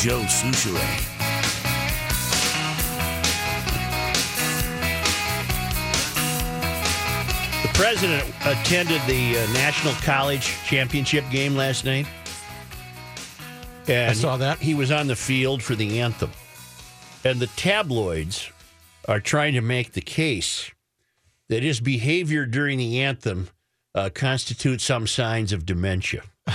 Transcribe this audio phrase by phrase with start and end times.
[0.00, 1.12] Joe Soucheray.
[7.62, 12.06] The president attended the uh, National College Championship game last night.
[13.86, 14.58] And I saw that.
[14.58, 16.30] He was on the field for the anthem.
[17.24, 18.50] And the tabloids
[19.06, 20.70] are trying to make the case
[21.48, 23.48] that his behavior during the anthem
[23.94, 26.22] uh, constitutes some signs of dementia.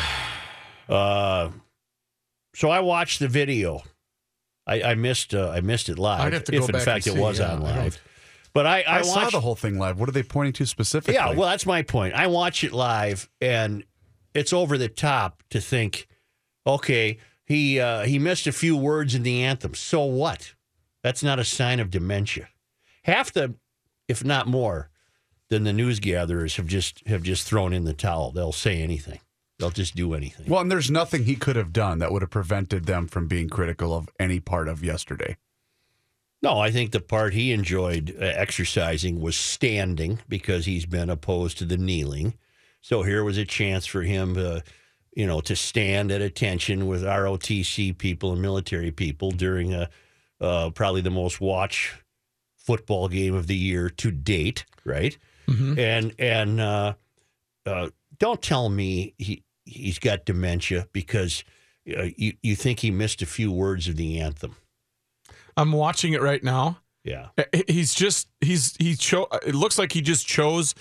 [0.90, 1.52] Uh,
[2.58, 3.84] so I watched the video.
[4.66, 6.22] I, I missed uh, I missed it live.
[6.22, 7.74] I'd have to if go in back fact and it see, was yeah, on I
[7.74, 8.02] don't- live.
[8.54, 10.00] But I, I, I, saw the whole thing live.
[10.00, 11.14] What are they pointing to specifically?
[11.14, 12.16] yeah, well, that's my point.
[12.16, 13.84] I watch it live, and
[14.34, 16.08] it's over the top to think,
[16.66, 19.76] okay, he uh, he missed a few words in the anthem.
[19.76, 20.56] So what?
[21.04, 22.48] That's not a sign of dementia.
[23.04, 23.54] Half the,
[24.08, 24.90] if not more,
[25.50, 28.32] than the news gatherers have just have just thrown in the towel.
[28.32, 29.20] They'll say anything.
[29.60, 30.48] They'll just do anything.
[30.48, 33.50] Well, and there's nothing he could have done that would have prevented them from being
[33.50, 35.38] critical of any part of yesterday.
[36.44, 41.58] No, I think the part he enjoyed uh, exercising was standing because he's been opposed
[41.58, 42.36] to the kneeling.
[42.82, 44.64] So here was a chance for him to,
[45.16, 49.90] you know, to stand at attention with ROTC people and military people during a
[50.40, 51.96] uh, probably the most watched
[52.56, 55.18] football game of the year to date, right?
[55.80, 56.94] And and uh,
[57.66, 61.44] uh, don't tell me he he's got dementia because
[61.98, 64.56] uh, you you think he missed a few words of the anthem.
[65.56, 66.80] I'm watching it right now.
[67.04, 67.28] Yeah.
[67.68, 69.28] He's just he's he chose.
[69.46, 70.76] It looks like he just chose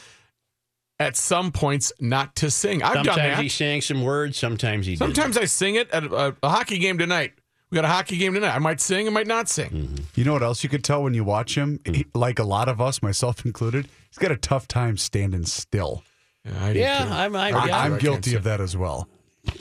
[0.99, 2.83] at some points not to sing.
[2.83, 3.43] I've Sometimes done that.
[3.43, 4.37] he sang some words.
[4.39, 5.15] Sometimes he didn't.
[5.15, 7.33] Sometimes I sing it at a, a hockey game tonight.
[7.71, 8.55] We got a hockey game tonight.
[8.55, 9.71] I might sing, I might not sing.
[9.71, 10.05] Mm-hmm.
[10.15, 11.81] You know what else you could tell when you watch him?
[11.85, 11.95] Hmm.
[11.95, 16.03] He- like a lot of us, myself included, he's got a tough time standing still.
[16.47, 17.11] Yeah, I do Yeah, too.
[17.11, 17.37] I'm.
[17.37, 19.09] I'm, I, yeah, I'm I can't guilty of that as well.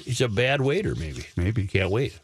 [0.04, 1.26] he's a bad waiter, maybe.
[1.36, 1.68] Maybe.
[1.68, 2.20] Can't wait.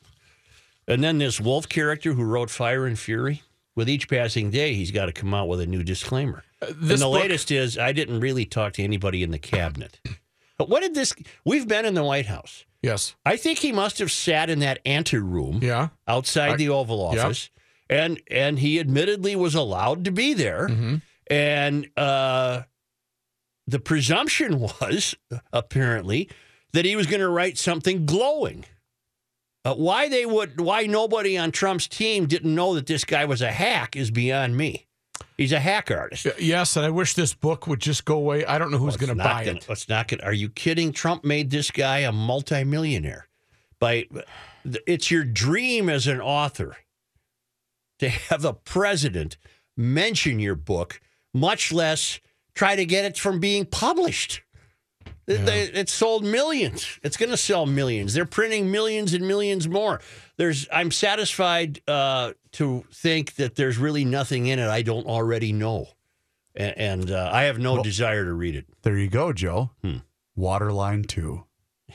[0.88, 3.44] And then this Wolf character who wrote Fire and Fury.
[3.74, 6.44] With each passing day, he's got to come out with a new disclaimer.
[6.62, 9.40] and Uh, this the book- latest is, I didn't really talk to anybody in the
[9.40, 9.98] cabinet.
[10.58, 11.14] But what did this?
[11.46, 12.66] We've been in the White House.
[12.84, 13.16] Yes.
[13.26, 15.88] I think he must have sat in that anteroom Yeah.
[16.06, 17.24] outside I- the Oval Yep.
[17.26, 17.50] Office,
[17.90, 20.68] and and he admittedly was allowed to be there.
[20.68, 20.96] Mm-hmm.
[21.28, 22.64] And uh,
[23.72, 25.16] the presumption was
[25.52, 26.30] apparently
[26.74, 28.66] that he was going to write something glowing.
[29.64, 33.42] Uh, why they would, why nobody on Trump's team didn't know that this guy was
[33.42, 34.88] a hack is beyond me.
[35.38, 36.26] He's a hack artist.
[36.40, 38.44] Yes, and I wish this book would just go away.
[38.46, 39.68] I don't know who's Well, going to buy gonna- it.
[39.70, 40.22] It's not going.
[40.22, 40.92] Are you kidding?
[40.92, 43.28] Trump made this guy a multimillionaire.
[43.80, 44.06] By
[44.88, 46.78] it's your dream as an author
[48.00, 49.38] to have a president
[49.78, 51.02] mention your book,
[51.34, 52.20] much less
[52.54, 54.42] try to get it from being published.
[55.28, 57.00] It- they- It sold millions.
[57.04, 58.14] It's going to sell millions.
[58.14, 60.02] They're printing millions and millions more.
[60.38, 60.68] There's.
[60.72, 65.88] I'm satisfied uh, to think that there's really nothing in it I don't already know,
[66.56, 68.66] and, and uh, I have no desire to read it.
[68.82, 69.70] There you go, Joe.
[69.84, 69.98] Hmm.
[70.36, 71.44] Waterline 2.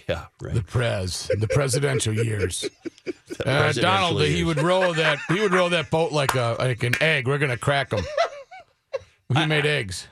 [0.08, 0.54] Yeah, right.
[0.54, 2.64] The prez, the presidential years.
[3.40, 5.18] Uh, presidential Donald, he would row that.
[5.28, 7.26] He would row that boat like a like an egg.
[7.28, 8.04] We're gonna crack him.
[9.34, 10.06] He made eggs.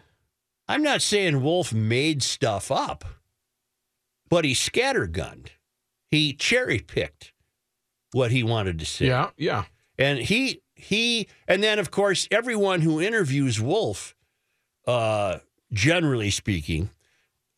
[0.69, 3.05] I'm not saying Wolf made stuff up,
[4.29, 5.49] but he scattergunned.
[6.11, 7.33] He cherry picked
[8.13, 9.07] what he wanted to say.
[9.07, 9.65] Yeah, yeah.
[9.99, 14.15] And he he and then of course everyone who interviews Wolf,
[14.87, 15.39] uh,
[15.73, 16.91] generally speaking,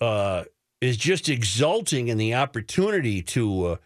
[0.01, 0.45] uh,
[0.81, 3.77] is just exulting in the opportunity to uh,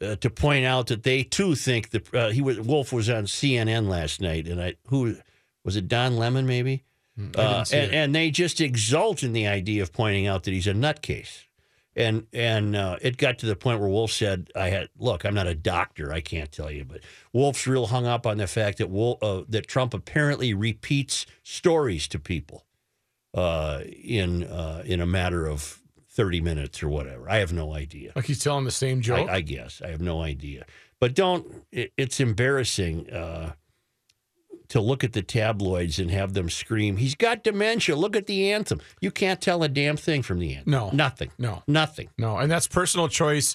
[0.00, 3.24] uh, to point out that they too think that uh, he was Wolf was on
[3.24, 5.16] CNN last night, and I who
[5.64, 6.84] was it Don Lemon maybe,
[7.36, 10.72] uh, and and they just exult in the idea of pointing out that he's a
[10.72, 11.44] nutcase.
[11.96, 15.34] And and uh, it got to the point where Wolf said, "I had look, I'm
[15.34, 17.00] not a doctor, I can't tell you, but
[17.32, 22.06] Wolf's real hung up on the fact that Wolf, uh, that Trump apparently repeats stories
[22.08, 22.64] to people
[23.34, 27.28] uh, in uh, in a matter of 30 minutes or whatever.
[27.28, 28.12] I have no idea.
[28.14, 29.28] Like he's telling the same joke.
[29.28, 30.66] I, I guess I have no idea.
[31.00, 31.64] But don't.
[31.72, 33.52] It, it's embarrassing uh,
[34.70, 38.50] to look at the tabloids and have them scream, "He's got dementia." Look at the
[38.50, 38.80] anthem.
[39.00, 40.70] You can't tell a damn thing from the anthem.
[40.72, 40.90] No.
[40.92, 41.30] nothing.
[41.38, 42.08] no, Nothing.
[42.18, 43.54] no, and that's personal choice.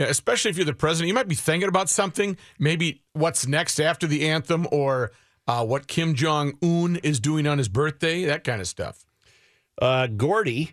[0.00, 2.36] Especially if you're the president, you might be thinking about something.
[2.58, 5.12] Maybe what's next after the anthem, or
[5.46, 8.24] uh, what Kim Jong Un is doing on his birthday.
[8.24, 9.04] That kind of stuff.
[9.80, 10.72] Uh, Gordy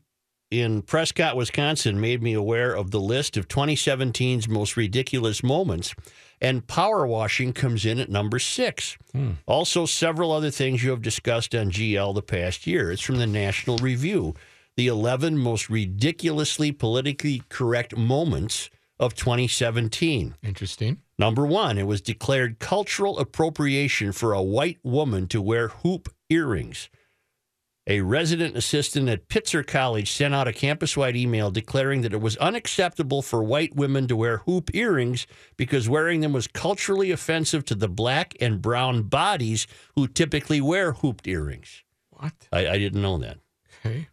[0.49, 5.93] in Prescott, Wisconsin, made me aware of the list of 2017's most ridiculous moments,
[6.41, 8.97] and power washing comes in at number six.
[9.11, 9.31] Hmm.
[9.45, 12.91] Also, several other things you have discussed on GL the past year.
[12.91, 14.35] It's from the National Review.
[14.77, 18.69] The 11 most ridiculously politically correct moments
[18.99, 20.35] of 2017.
[20.43, 21.01] Interesting.
[21.17, 26.89] Number one, it was declared cultural appropriation for a white woman to wear hoop earrings.
[27.89, 32.21] A resident assistant at Pitzer College sent out a campus wide email declaring that it
[32.21, 35.25] was unacceptable for white women to wear hoop earrings
[35.57, 39.65] because wearing them was culturally offensive to the black and brown bodies
[39.95, 41.83] who typically wear hooped earrings.
[42.11, 42.33] What?
[42.51, 43.39] I, I didn't know that.
[43.83, 44.07] Okay.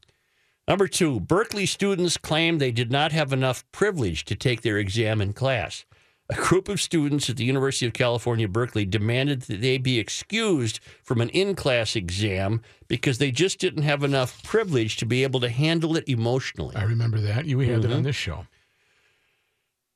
[0.67, 5.21] Number two, Berkeley students claim they did not have enough privilege to take their exam
[5.21, 5.85] in class.
[6.29, 10.81] A group of students at the University of California, Berkeley demanded that they be excused
[11.03, 15.39] from an in class exam because they just didn't have enough privilege to be able
[15.41, 16.75] to handle it emotionally.
[16.75, 17.47] I remember that.
[17.47, 18.05] You we had that on mm-hmm.
[18.05, 18.47] this show.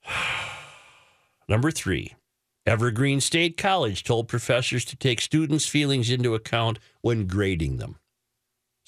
[1.48, 2.14] Number three,
[2.64, 7.99] Evergreen State College told professors to take students' feelings into account when grading them.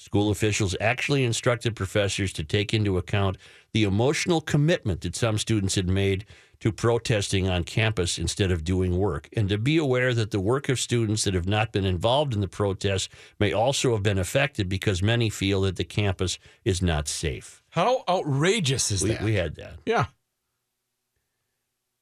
[0.03, 3.37] School officials actually instructed professors to take into account
[3.71, 6.25] the emotional commitment that some students had made
[6.59, 10.67] to protesting on campus instead of doing work, and to be aware that the work
[10.67, 13.07] of students that have not been involved in the protests
[13.39, 17.63] may also have been affected because many feel that the campus is not safe.
[17.69, 19.21] How outrageous is We, that?
[19.21, 19.75] we had that.
[19.85, 20.07] yeah.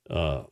[0.09, 0.45] Uh,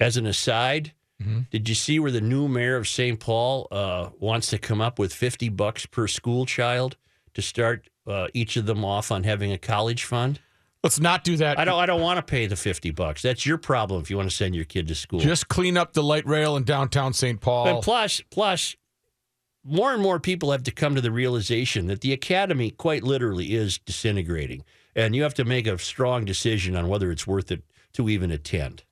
[0.00, 1.50] as an aside, Mhm.
[1.50, 3.18] did you see where the new mayor of St.
[3.18, 6.96] Paul uh, wants to come up with 50 bucks per school child
[7.34, 10.40] to start uh, each of them off on having a college fund?
[10.84, 11.58] Let's not do that.
[11.58, 13.20] I don't I don't want to pay the 50 bucks.
[13.22, 15.18] That's your problem if you want to send your kid to school.
[15.18, 17.40] Just clean up the light rail in downtown St.
[17.40, 17.66] Paul.
[17.66, 18.76] And plus, plus,
[19.64, 23.54] more and more people have to come to the realization that the academy quite literally
[23.54, 24.64] is disintegrating,
[24.94, 27.64] and you have to make a strong decision on whether it's worth it
[27.94, 28.84] to even attend.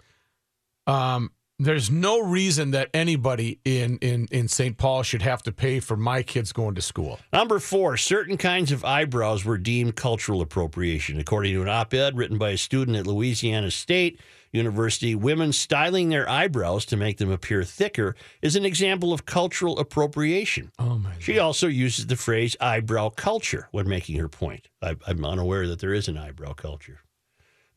[0.89, 4.77] Um, there's no reason that anybody in, in, in St.
[4.77, 7.19] Paul should have to pay for my kids going to school.
[7.33, 11.19] Number four, certain kinds of eyebrows were deemed cultural appropriation.
[11.19, 14.21] According to an op ed written by a student at Louisiana State
[14.53, 19.79] University, women styling their eyebrows to make them appear thicker is an example of cultural
[19.79, 20.73] appropriation.
[20.79, 21.13] Oh my!
[21.19, 24.69] She also uses the phrase eyebrow culture when making her point.
[24.83, 27.01] I, I'm unaware that there is an eyebrow culture.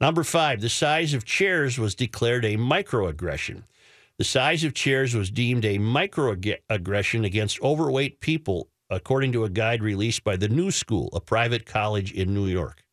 [0.02, 3.64] Number five, the size of chairs was declared a microaggression.
[4.18, 9.84] The size of chairs was deemed a microaggression against overweight people, according to a guide
[9.84, 12.84] released by the New School, a private college in New York.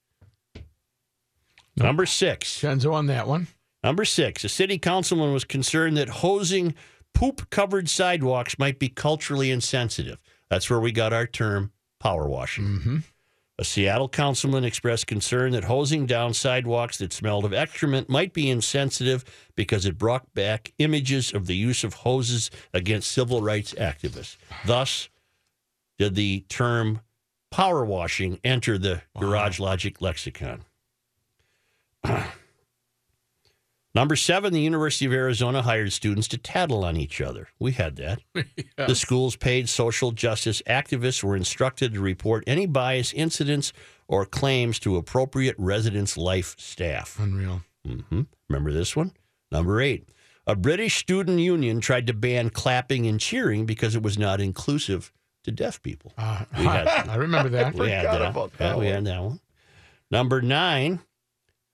[1.76, 3.48] Number six, Chenzo on that one.
[3.84, 6.74] Number six, a city councilman was concerned that hosing
[7.14, 10.18] poop covered sidewalks might be culturally insensitive.
[10.48, 12.64] That's where we got our term power washing.
[12.64, 12.96] Mm-hmm.
[13.58, 18.50] A Seattle councilman expressed concern that hosing down sidewalks that smelled of excrement might be
[18.50, 19.24] insensitive
[19.54, 24.36] because it brought back images of the use of hoses against civil rights activists.
[24.66, 25.08] Thus,
[25.98, 27.00] did the term
[27.50, 30.64] power washing enter the Garage Logic lexicon?
[33.96, 37.48] Number seven, the University of Arizona hired students to tattle on each other.
[37.58, 38.20] We had that.
[38.76, 43.72] The school's paid social justice activists were instructed to report any bias incidents
[44.06, 47.16] or claims to appropriate residence life staff.
[47.18, 47.62] Unreal.
[47.88, 48.22] Mm-hmm.
[48.50, 49.12] Remember this one?
[49.50, 50.10] Number eight,
[50.46, 55.10] a British student union tried to ban clapping and cheering because it was not inclusive
[55.44, 56.12] to deaf people.
[56.18, 57.72] Uh, We had- I remember that.
[57.74, 58.20] We had that.
[58.30, 59.40] about Yeah, that we had that one.
[60.10, 61.00] Number nine,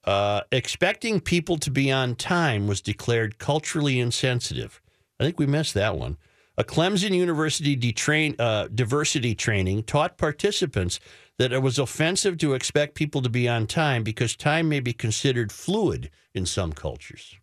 [0.05, 4.81] uh, expecting people to be on time was declared culturally insensitive.
[5.19, 6.17] I think we missed that one.
[6.57, 10.99] A Clemson University detrain, uh, diversity training taught participants
[11.39, 14.93] that it was offensive to expect people to be on time because time may be
[14.93, 17.37] considered fluid in some cultures.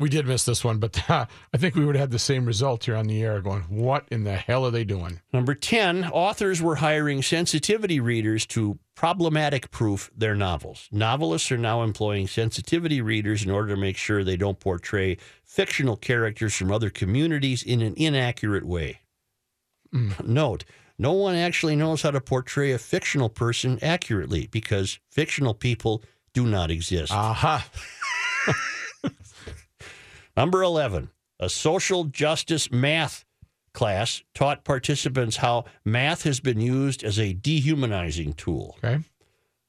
[0.00, 2.46] We did miss this one, but uh, I think we would have had the same
[2.46, 5.20] result here on the air going, what in the hell are they doing?
[5.32, 10.88] Number 10, authors were hiring sensitivity readers to problematic proof their novels.
[10.92, 15.96] Novelists are now employing sensitivity readers in order to make sure they don't portray fictional
[15.96, 19.00] characters from other communities in an inaccurate way.
[20.24, 20.64] Note,
[20.96, 26.46] no one actually knows how to portray a fictional person accurately because fictional people do
[26.46, 27.12] not exist.
[27.12, 27.68] Aha.
[30.38, 33.24] Number 11, a social justice math
[33.74, 38.76] class taught participants how math has been used as a dehumanizing tool.
[38.78, 39.02] Okay.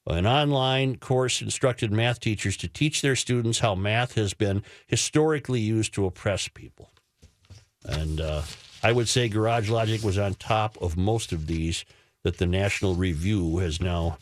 [0.06, 5.58] An online course instructed math teachers to teach their students how math has been historically
[5.58, 6.92] used to oppress people.
[7.84, 8.42] And uh,
[8.80, 11.84] I would say Garage Logic was on top of most of these
[12.22, 14.18] that the National Review has now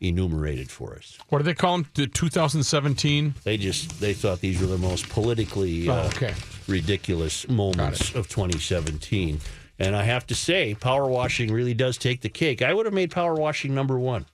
[0.00, 1.18] enumerated for us.
[1.28, 1.86] What do they call them?
[1.94, 3.34] The 2017?
[3.44, 6.34] They just they thought these were the most politically Oh, uh, okay.
[6.68, 9.40] ridiculous moments of 2017.
[9.78, 12.62] And I have to say, power washing really does take the cake.
[12.62, 14.26] I would have made power washing number one.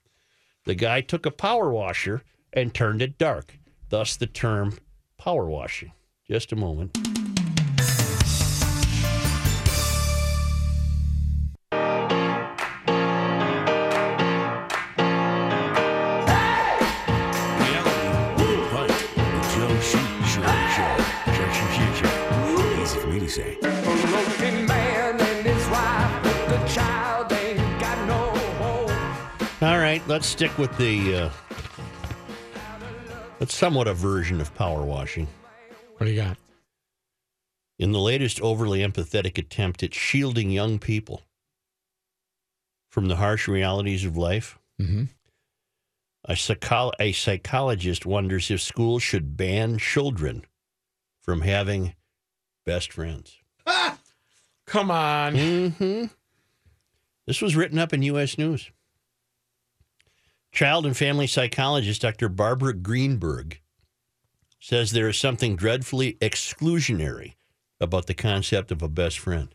[0.66, 3.56] The guy took a power washer and turned it dark.
[3.88, 4.78] thus the term
[5.18, 5.92] power washing.
[6.28, 6.96] Just a moment.
[23.38, 23.56] Home.
[29.62, 31.16] All right, let's stick with the.
[31.16, 31.30] Uh,
[33.40, 35.26] it's somewhat a version of power washing.
[35.96, 36.36] What do you got?
[37.78, 41.22] In the latest overly empathetic attempt at shielding young people
[42.90, 45.04] from the harsh realities of life, Mm-hmm.
[46.24, 50.42] a, psychol- a psychologist wonders if schools should ban children
[51.22, 51.92] from having
[52.70, 53.36] best friends.
[53.66, 53.98] Ah!
[54.64, 55.34] Come on.
[55.36, 56.04] hmm
[57.26, 58.38] This was written up in U.S.
[58.38, 58.70] News.
[60.52, 62.28] Child and family psychologist Dr.
[62.28, 63.60] Barbara Greenberg
[64.60, 67.34] says there is something dreadfully exclusionary
[67.80, 69.52] about the concept of a best friend.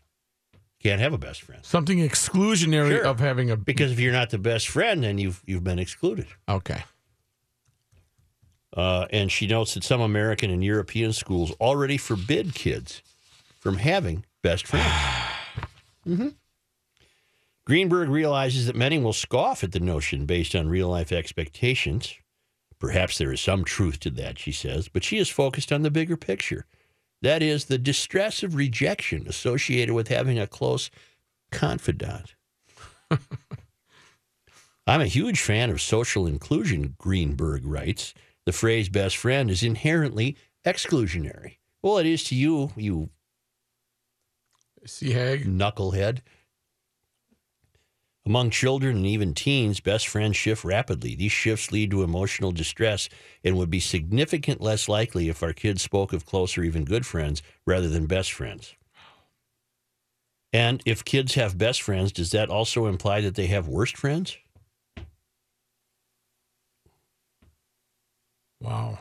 [0.82, 3.06] Can't have a best friend Something exclusionary Sure.
[3.06, 3.56] of having a.
[3.56, 6.26] because if you're not the best friend, then you've you've been excluded.
[6.48, 6.84] Okay.
[8.76, 13.02] Uh, and she notes that some American and European schools already forbid kids
[13.58, 14.92] from having best friends.
[16.04, 16.28] hmm
[17.64, 22.14] Greenberg realizes that many will scoff at the notion based on real life expectations.
[22.78, 25.90] Perhaps there is some truth to that, she says, but she is focused on the
[25.90, 26.64] bigger picture.
[27.22, 30.90] That is, the distress of rejection associated with having a close
[31.50, 32.36] confidant.
[34.86, 38.14] I'm a huge fan of social inclusion, Greenberg writes.
[38.46, 41.56] The phrase best friend is inherently exclusionary.
[41.82, 43.10] Well, it is to you, you
[44.86, 45.44] See, Hag.
[45.44, 46.20] knucklehead.
[48.24, 51.14] Among children and even teens, best friends shift rapidly.
[51.14, 53.08] These shifts lead to emotional distress
[53.44, 57.06] and would be significant less likely if our kids spoke of close or even good
[57.06, 58.74] friends rather than best friends.
[60.52, 64.38] And if kids have best friends, does that also imply that they have worst friends?
[68.66, 68.98] Wow.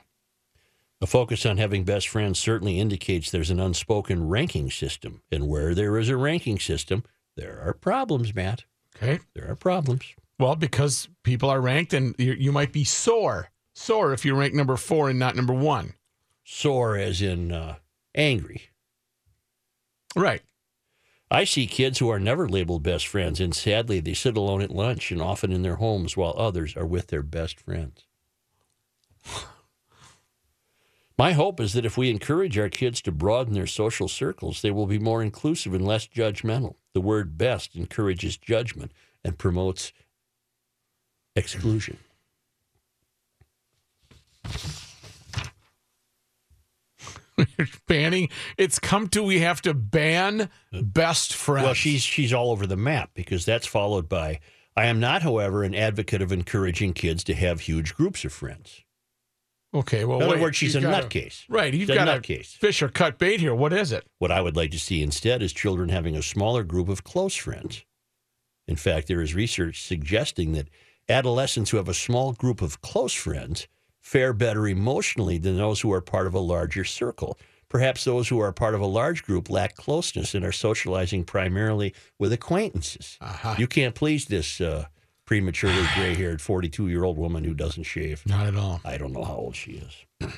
[1.02, 5.22] A focus on having best friends certainly indicates there's an unspoken ranking system.
[5.32, 7.04] And where there is a ranking system,
[7.36, 8.64] there are problems, Matt.
[8.96, 9.20] Okay.
[9.34, 10.04] There are problems.
[10.40, 14.56] Well, because people are ranked, and you, you might be sore, sore if you're ranked
[14.56, 15.94] number four and not number one.
[16.44, 17.76] Sore as in uh,
[18.14, 18.70] angry.
[20.16, 20.42] Right.
[21.32, 24.72] I see kids who are never labeled best friends, and sadly, they sit alone at
[24.72, 28.06] lunch and often in their homes while others are with their best friends.
[31.18, 34.72] My hope is that if we encourage our kids to broaden their social circles, they
[34.72, 36.76] will be more inclusive and less judgmental.
[36.94, 38.92] The word best encourages judgment
[39.24, 39.94] and promotes
[41.36, 41.98] exclusion.
[47.88, 48.30] Banning.
[48.58, 51.66] It's come to we have to ban best friends.
[51.66, 54.40] Well, she's she's all over the map because that's followed by
[54.78, 58.85] I am not, however, an advocate of encouraging kids to have huge groups of friends.
[59.76, 60.06] Okay.
[60.06, 61.44] Well, In other wait, words, she's a gotta- nutcase.
[61.50, 61.74] Right.
[61.74, 62.48] You've She's got a nutcase.
[62.58, 63.54] fish or cut bait here.
[63.56, 64.06] What is it?
[64.20, 67.36] What I would like to see instead is children having a smaller group of close
[67.36, 67.84] friends.
[68.68, 70.70] In fact, there is research suggesting that
[71.08, 73.68] adolescents who have a small group of close friends
[74.02, 77.38] fare better emotionally than those who are part of a larger circle.
[77.70, 81.94] Perhaps those who are part of a large group lack closeness and are socializing primarily
[82.20, 83.18] with acquaintances.
[83.22, 83.56] Aha.
[83.58, 84.86] You can't please this uh,
[85.26, 88.26] prematurely gray haired 42 year old woman who doesn't shave.
[88.26, 88.82] Not at all.
[88.86, 90.32] I don't know how old she is.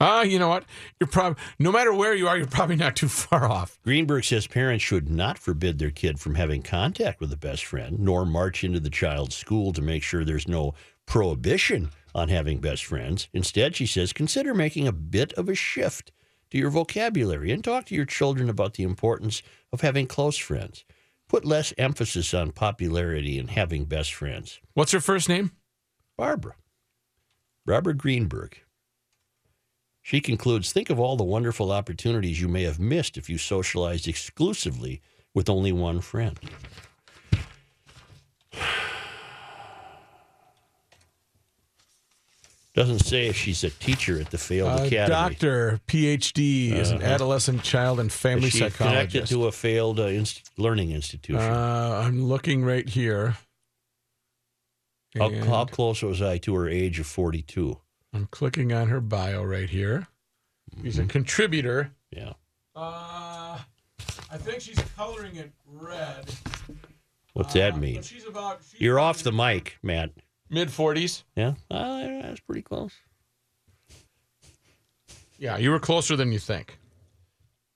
[0.00, 0.64] Ah, you know what?
[0.98, 3.78] You're probably no matter where you are, you're probably not too far off.
[3.84, 8.00] Greenberg says parents should not forbid their kid from having contact with a best friend,
[8.00, 10.74] nor march into the child's school to make sure there's no
[11.06, 13.28] prohibition on having best friends.
[13.32, 16.12] Instead, she says, consider making a bit of a shift
[16.50, 20.84] to your vocabulary and talk to your children about the importance of having close friends.
[21.28, 24.60] Put less emphasis on popularity and having best friends.
[24.74, 25.52] What's her first name?
[26.16, 26.54] Barbara.
[27.66, 28.58] Barbara Greenberg.
[30.02, 34.06] She concludes Think of all the wonderful opportunities you may have missed if you socialized
[34.06, 35.00] exclusively
[35.34, 36.38] with only one friend.
[42.74, 45.08] Doesn't say if she's a teacher at the failed Uh, academy.
[45.08, 50.06] doctor, PhD, is an adolescent child and family Is she connected to a failed uh,
[50.06, 51.40] inst- learning institution.
[51.40, 53.36] uh, I'm looking right here.
[55.16, 57.78] how, how close was I to her age of 42?
[58.12, 60.08] I'm clicking on her bio right here.
[60.82, 61.92] She's a contributor.
[62.10, 62.32] Yeah.
[62.74, 63.58] Uh,
[64.30, 66.24] I think she's coloring it red.
[67.34, 68.02] What's that Uh, mean?
[68.02, 68.60] she's about.
[68.68, 70.10] She's You're off the mic, Matt.
[70.54, 71.24] Mid 40s.
[71.36, 72.92] Yeah, uh, that's pretty close.
[75.36, 76.78] Yeah, you were closer than you think.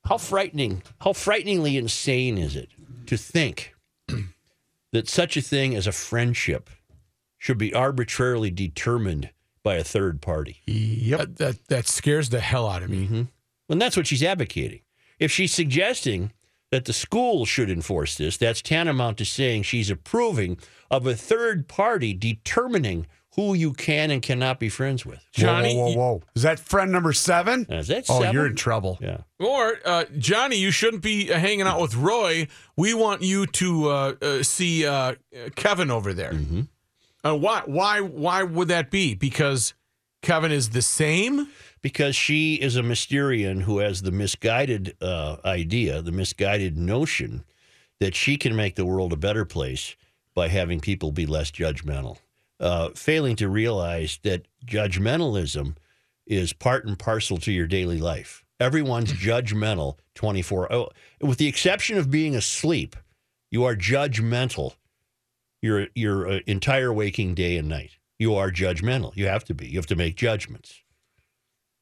[0.05, 2.71] How frightening, how frighteningly insane is it
[3.07, 3.75] to think
[4.93, 6.71] that such a thing as a friendship
[7.37, 9.31] should be arbitrarily determined
[9.63, 10.59] by a third party?
[10.67, 11.19] Yep.
[11.19, 13.27] That, that, that scares the hell out of me.
[13.69, 14.81] And that's what she's advocating.
[15.19, 16.33] If she's suggesting
[16.71, 20.59] that the school should enforce this, that's tantamount to saying she's approving
[20.91, 23.07] of a third party determining
[23.37, 25.25] who you can and cannot be friends with.
[25.33, 26.23] Johnny, whoa, whoa, whoa, whoa.
[26.35, 27.67] Is that friend number seven?
[27.71, 28.35] Is that Oh, seven?
[28.35, 28.99] you're in trouble.
[29.01, 29.19] Yeah.
[29.39, 32.49] Or uh, Johnny, you shouldn't be uh, hanging out with Roy.
[32.77, 35.15] We want you to uh, uh, see uh,
[35.55, 36.33] Kevin over there.
[37.25, 37.63] Uh, why?
[37.67, 38.01] Why?
[38.01, 39.15] Why would that be?
[39.15, 39.75] Because
[40.23, 41.49] Kevin is the same.
[41.83, 47.45] Because she is a Mysterian who has the misguided uh, idea, the misguided notion
[48.01, 49.97] that she can make the world a better place
[50.35, 52.19] by having people be less judgmental,
[52.61, 55.77] uh, failing to realize that judgmentalism
[56.27, 58.45] is part and parcel to your daily life.
[58.61, 60.89] Everyone's judgmental 24 oh,
[61.21, 62.97] with the exception of being asleep,
[63.51, 64.75] you are judgmental
[65.63, 67.93] your your uh, entire waking day and night.
[68.19, 69.17] You are judgmental.
[69.17, 69.67] You have to be.
[69.69, 70.83] You have to make judgments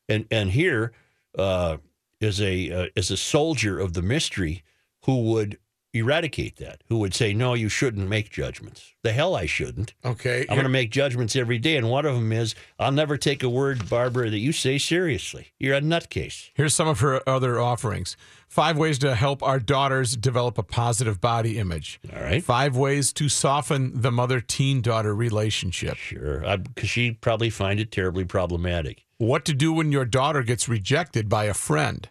[0.08, 0.92] and and here
[1.38, 1.78] uh,
[2.20, 4.62] is a uh, is a soldier of the mystery
[5.04, 5.58] who would
[5.92, 8.92] eradicate that, who would say, no, you shouldn't make judgments.
[9.02, 9.94] The hell I shouldn't.
[10.04, 10.42] Okay.
[10.48, 13.42] I'm going to make judgments every day, and one of them is I'll never take
[13.42, 15.48] a word, Barbara, that you say seriously.
[15.58, 16.50] You're a nutcase.
[16.54, 18.16] Here's some of her other offerings.
[18.48, 22.00] Five ways to help our daughters develop a positive body image.
[22.14, 22.42] All right.
[22.42, 25.96] Five ways to soften the mother teen daughter relationship.
[25.96, 29.04] Sure, because she'd probably find it terribly problematic.
[29.18, 32.08] What to do when your daughter gets rejected by a friend.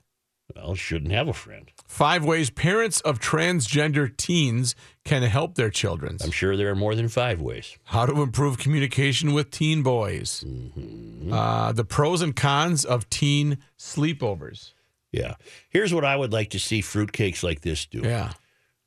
[0.55, 1.71] Well, shouldn't have a friend.
[1.85, 4.75] Five ways parents of transgender teens
[5.05, 6.17] can help their children.
[6.23, 7.77] I'm sure there are more than five ways.
[7.85, 10.43] How to improve communication with teen boys.
[10.45, 11.31] Mm-hmm.
[11.31, 14.73] Uh, the pros and cons of teen sleepovers.
[15.11, 15.35] Yeah.
[15.69, 18.01] Here's what I would like to see fruitcakes like this do.
[18.03, 18.33] Yeah.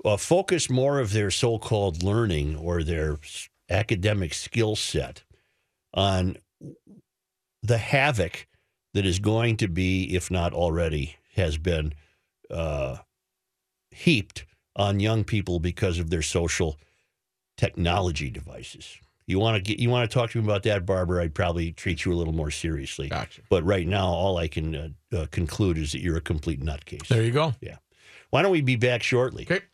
[0.05, 3.19] uh, focus more of their so-called learning or their
[3.71, 5.23] academic skill set
[5.95, 6.37] on
[7.63, 8.47] the havoc
[8.95, 11.95] that is going to be, if not already, has been
[12.51, 12.97] uh,
[13.91, 14.45] heaped
[14.77, 16.79] on young people because of their social
[17.57, 18.97] technology devices.
[19.27, 21.23] You want to get, you want to talk to me about that, Barbara?
[21.23, 23.09] I'd probably treat you a little more seriously.
[23.09, 23.43] Gotcha.
[23.51, 27.09] But right now, all I can uh, uh, conclude is that you're a complete nutcase.
[27.09, 27.55] There you go.
[27.61, 27.77] Yeah.
[28.31, 29.47] Why don't we be back shortly?
[29.51, 29.65] Okay.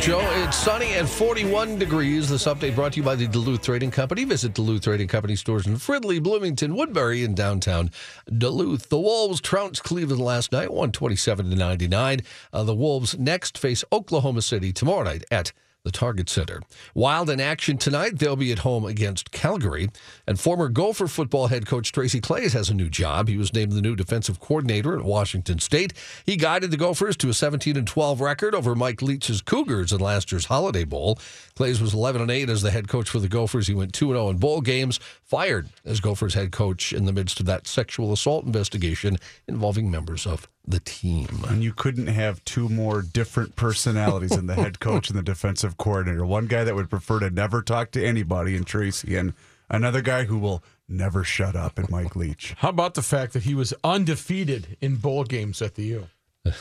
[0.00, 0.26] Joe.
[0.44, 2.30] It's sunny and 41 degrees.
[2.30, 4.24] This update brought to you by the Duluth Trading Company.
[4.24, 7.90] Visit Duluth Trading Company stores in Fridley, Bloomington, Woodbury, and downtown
[8.26, 8.88] Duluth.
[8.88, 12.20] The Wolves trounced Cleveland last night, 127 to 99.
[12.50, 15.52] Uh, the Wolves next face Oklahoma City tomorrow night at
[15.84, 16.60] the Target Center.
[16.94, 18.18] Wild in action tonight.
[18.18, 19.88] They'll be at home against Calgary.
[20.26, 23.28] And former Gopher football head coach Tracy Claeys has a new job.
[23.28, 25.94] He was named the new defensive coordinator at Washington State.
[26.26, 30.00] He guided the Gophers to a 17 and 12 record over Mike Leach's Cougars in
[30.00, 31.18] last year's Holiday Bowl.
[31.56, 33.66] Claeys was 11 and 8 as the head coach for the Gophers.
[33.66, 37.40] He went 2 0 in bowl games, fired as Gophers head coach in the midst
[37.40, 39.16] of that sexual assault investigation
[39.48, 41.28] involving members of the team.
[41.48, 45.76] And you couldn't have two more different personalities than the head coach and the defensive
[45.76, 46.24] coordinator.
[46.24, 49.32] One guy that would prefer to never talk to anybody in Tracy, and
[49.68, 52.54] another guy who will never shut up in Mike Leach.
[52.58, 56.08] How about the fact that he was undefeated in bowl games at the U?
[56.44, 56.52] Who,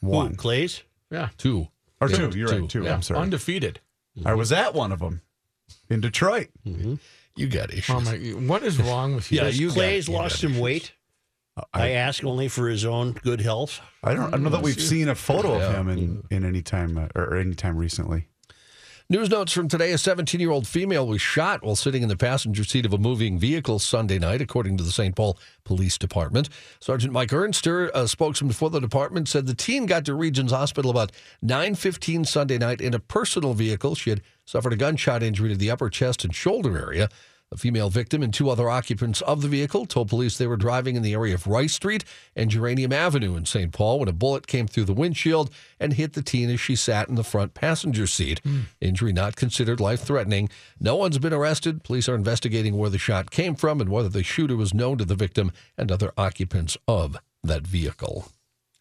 [0.00, 0.82] One Claeys?
[1.10, 1.28] Yeah.
[1.36, 1.68] Two.
[2.00, 2.38] or Yeah, two.
[2.38, 2.60] You're two.
[2.60, 2.70] right.
[2.70, 2.82] Two.
[2.84, 2.94] Yeah.
[2.94, 3.20] I'm sorry.
[3.20, 3.80] Undefeated.
[4.24, 5.20] I was at one of them
[5.88, 6.48] in Detroit.
[6.66, 6.94] Mm-hmm.
[7.36, 7.90] You got issues.
[7.96, 8.16] Oh my!
[8.46, 9.38] What is wrong with you?
[9.38, 10.60] Yeah, Has you got- Claeys you lost some issues.
[10.62, 10.92] weight?
[11.72, 13.80] I, ask only for his own good health.
[14.02, 14.26] I don't.
[14.26, 17.08] I don't know that we've seen a photo of him in in any time uh,
[17.14, 18.26] or any time recently.
[19.08, 22.16] News notes from today a 17 year old female was shot while sitting in the
[22.16, 25.16] passenger seat of a moving vehicle Sunday night, according to the St.
[25.16, 26.48] Paul Police Department.
[26.78, 30.92] Sergeant Mike Ernster, a spokesman for the department, said the teen got to Regions Hospital
[30.92, 31.10] about
[31.44, 33.96] 9.15 Sunday night in a personal vehicle.
[33.96, 37.08] She had suffered a gunshot injury to the upper chest and shoulder area.
[37.50, 40.94] The female victim and two other occupants of the vehicle told police they were driving
[40.94, 42.04] in the area of Rice Street
[42.36, 43.72] and Geranium Avenue in St.
[43.72, 47.08] Paul when a bullet came through the windshield and hit the teen as she sat
[47.08, 48.38] in the front passenger seat.
[48.44, 48.60] Hmm.
[48.80, 50.48] Injury not considered life threatening.
[50.78, 51.82] No one's been arrested.
[51.82, 55.04] Police are investigating where the shot came from and whether the shooter was known to
[55.04, 58.28] the victim and other occupants of that vehicle.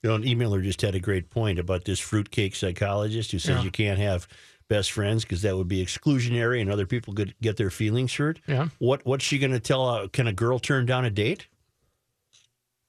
[0.04, 3.58] You know, an emailer just had a great point about this fruitcake psychologist who says
[3.58, 3.64] Yeah.
[3.64, 4.28] you can't have
[4.70, 8.40] best friends because that would be exclusionary and other people could get their feelings hurt.
[8.48, 8.70] Yeah.
[8.80, 9.86] What What's she going to tell?
[9.88, 11.48] Uh, can a girl turn down a date?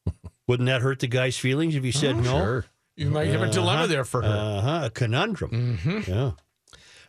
[0.47, 2.23] Wouldn't that hurt the guy's feelings if he said no?
[2.23, 2.65] Sure.
[2.97, 4.29] You might have a dilemma there for her.
[4.29, 4.81] Uh huh.
[4.85, 5.51] A conundrum.
[5.79, 6.11] Mm-hmm.
[6.11, 6.33] Yeah.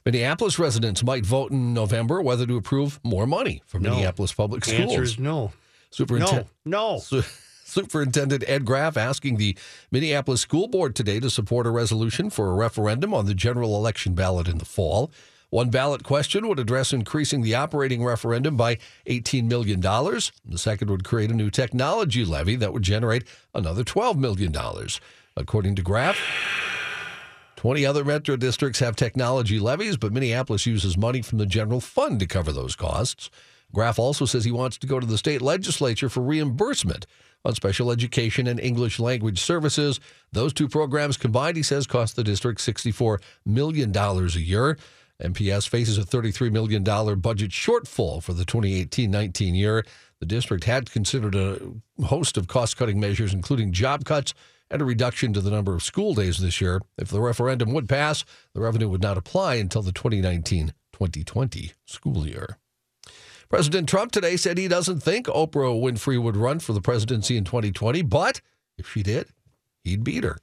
[0.06, 3.92] Minneapolis residents might vote in November whether to approve more money for No.
[3.92, 4.92] Minneapolis public The schools.
[4.92, 5.32] answer is no.
[5.34, 5.52] No.
[5.92, 7.00] Superintendent, No.
[7.00, 7.24] Su-
[7.72, 9.58] Superintendent Ed Graff asking the
[9.92, 14.14] Minneapolis School Board today to support a resolution for a referendum on the general election
[14.14, 15.10] ballot in the fall.
[15.52, 19.80] One ballot question would address increasing the operating referendum by $18 million.
[19.80, 23.24] The second would create a new technology levy that would generate
[23.56, 24.54] another $12 million.
[25.38, 26.20] According to Graff,
[27.56, 32.20] 20 other metro districts have technology levies, but Minneapolis uses money from the general fund
[32.20, 33.30] to cover those costs.
[33.74, 37.06] Graff also says he wants to go to the state legislature for reimbursement
[37.44, 40.00] on special education and English language services.
[40.32, 44.78] Those two programs combined, he says, cost the district $64 million a year.
[45.22, 46.84] MPS faces a $33 million
[47.20, 49.86] budget shortfall for the 2018 19 year.
[50.20, 51.60] The district had considered a
[52.06, 54.34] host of cost cutting measures, including job cuts
[54.70, 56.82] and a reduction to the number of school days this year.
[56.98, 58.24] If the referendum would pass,
[58.54, 62.58] the revenue would not apply until the 2019 2020 school year.
[63.52, 67.44] President Trump today said he doesn't think Oprah Winfrey would run for the presidency in
[67.44, 68.40] 2020, but
[68.78, 69.28] if she did,
[69.84, 70.38] he'd beat her.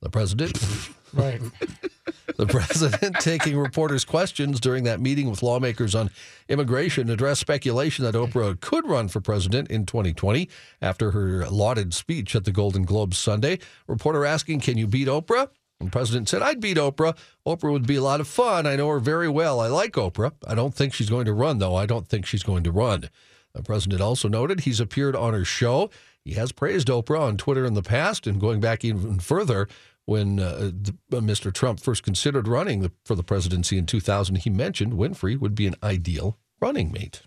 [0.00, 0.56] The president
[1.12, 1.40] Right.
[2.36, 6.10] the president taking reporters' questions during that meeting with lawmakers on
[6.48, 10.48] immigration addressed speculation that Oprah could run for president in 2020
[10.80, 13.58] after her lauded speech at the Golden Globes Sunday.
[13.86, 15.48] Reporter asking, Can you beat Oprah?
[15.82, 17.16] And the president said, I'd beat Oprah.
[17.44, 18.68] Oprah would be a lot of fun.
[18.68, 19.58] I know her very well.
[19.58, 20.32] I like Oprah.
[20.46, 21.74] I don't think she's going to run, though.
[21.74, 23.10] I don't think she's going to run.
[23.52, 25.90] The president also noted he's appeared on her show.
[26.24, 29.66] He has praised Oprah on Twitter in the past and going back even further
[30.04, 31.52] when uh, the, uh, Mr.
[31.52, 35.66] Trump first considered running the, for the presidency in 2000, he mentioned Winfrey would be
[35.66, 37.22] an ideal running mate.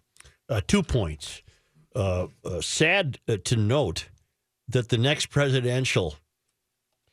[0.47, 1.41] Uh, two points.
[1.93, 4.09] Uh, uh, sad uh, to note
[4.67, 6.15] that the next presidential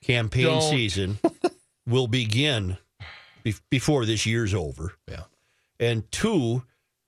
[0.02, 0.62] campaign Don't.
[0.62, 1.18] season
[1.86, 2.76] will begin
[3.42, 4.94] be- before this year's over.
[5.08, 5.22] Yeah.
[5.80, 6.62] And two,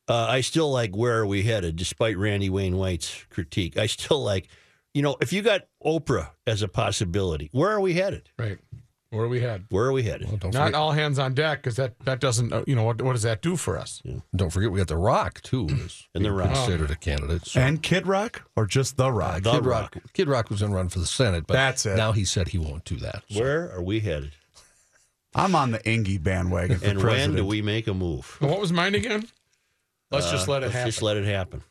[0.09, 3.77] uh, I still like where are we headed, despite Randy Wayne White's critique.
[3.77, 4.49] I still like,
[4.93, 8.31] you know, if you got Oprah as a possibility, where are we headed?
[8.39, 8.59] Right.
[9.15, 9.67] Where are we headed?
[9.71, 10.29] Where are we headed?
[10.29, 12.83] Well, don't, Not forget, all hands on deck because that, that doesn't, uh, you know,
[12.83, 14.03] what, what does that do for us?
[14.35, 16.55] don't forget we got The Rock, too, as And The being Rock.
[16.55, 17.47] considered a candidate.
[17.47, 19.43] So, And Kid Rock or just The Rock?
[19.43, 19.95] The Kid Rock.
[19.95, 20.05] Rock.
[20.13, 21.97] Kid Rock was going to run for the Senate, but That's it.
[21.97, 23.23] now he said he won't do that.
[23.31, 24.33] So- Where are we headed?
[25.35, 27.35] I'm on the Engie bandwagon for And president.
[27.35, 28.37] when do we make a move?
[28.41, 29.27] And what was mine again?
[30.11, 30.89] Let's just let it Uh, Let's happen.
[30.91, 31.63] Just let it happen.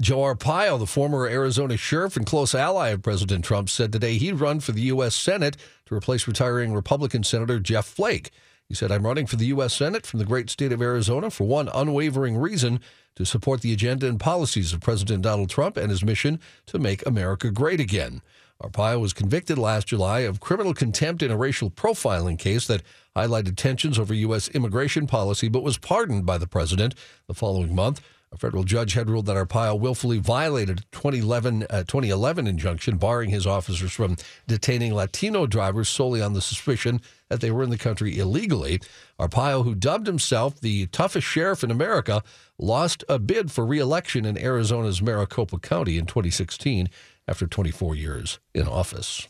[0.00, 4.40] Joe Arpaio, the former Arizona sheriff and close ally of President Trump, said today he'd
[4.40, 5.14] run for the U.S.
[5.14, 8.30] Senate to replace retiring Republican Senator Jeff Flake.
[8.68, 9.74] He said, I'm running for the U.S.
[9.74, 12.80] Senate from the great state of Arizona for one unwavering reason
[13.14, 17.06] to support the agenda and policies of President Donald Trump and his mission to make
[17.06, 18.20] America great again.
[18.60, 22.82] Arpaio was convicted last July of criminal contempt in a racial profiling case that
[23.14, 24.48] highlighted tensions over U.S.
[24.48, 26.96] immigration policy, but was pardoned by the president
[27.28, 28.00] the following month.
[28.34, 33.30] A federal judge had ruled that Arpaio willfully violated a 2011, uh, 2011 injunction barring
[33.30, 34.16] his officers from
[34.48, 38.80] detaining Latino drivers solely on the suspicion that they were in the country illegally.
[39.20, 42.24] Arpaio, who dubbed himself the toughest sheriff in America,
[42.58, 46.90] lost a bid for reelection in Arizona's Maricopa County in 2016
[47.28, 49.28] after 24 years in office.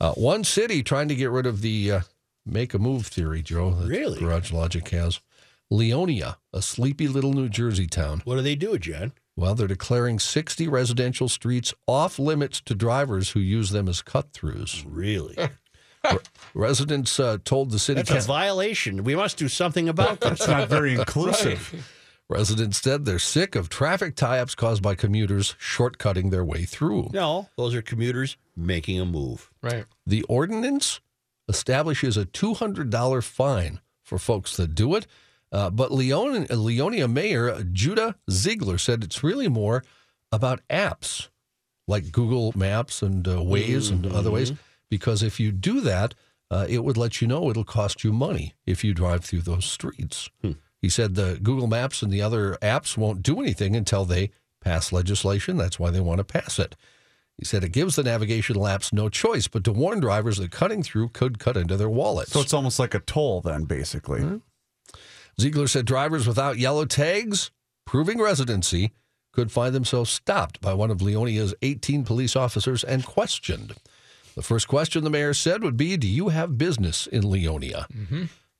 [0.00, 2.00] Uh, one city trying to get rid of the uh,
[2.46, 3.70] make a move theory, Joe.
[3.70, 4.20] Really?
[4.20, 5.20] Garage Logic has.
[5.72, 8.20] Leonia, a sleepy little New Jersey town.
[8.24, 9.12] What do they do, John?
[9.36, 14.32] Well, they're declaring 60 residential streets off limits to drivers who use them as cut
[14.34, 14.84] throughs.
[14.86, 15.36] Really?
[16.54, 19.02] Residents uh, told the city That's a violation.
[19.02, 20.32] We must do something about that.
[20.32, 21.88] It's not very inclusive.
[22.28, 27.10] Residents said they're sick of traffic tie-ups caused by commuters shortcutting their way through.
[27.12, 29.50] No, those are commuters making a move.
[29.62, 29.86] Right.
[30.06, 31.00] The ordinance
[31.48, 35.06] establishes a $200 fine for folks that do it.
[35.52, 39.84] Uh, but Leon, Leonia Mayor Judah Zeigler said it's really more
[40.32, 41.28] about apps
[41.86, 44.52] like Google Maps and uh, Waze and other ways.
[44.88, 46.14] Because if you do that,
[46.50, 49.64] uh, it would let you know it'll cost you money if you drive through those
[49.66, 50.30] streets.
[50.80, 54.90] He said the Google Maps and the other apps won't do anything until they pass
[54.92, 55.56] legislation.
[55.56, 56.76] That's why they want to pass it.
[57.38, 60.82] He said it gives the navigational apps no choice but to warn drivers that cutting
[60.82, 62.32] through could cut into their wallets.
[62.32, 64.40] So it's almost like a toll, then, basically.
[65.40, 67.50] Zeigler said drivers without yellow tags
[67.86, 68.92] proving residency
[69.32, 73.74] could find themselves stopped by one of Leonia's 18 police officers and questioned.
[74.34, 77.86] The first question the mayor said would be Do you have business in Leonia?